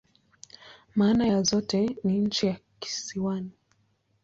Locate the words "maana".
0.95-1.27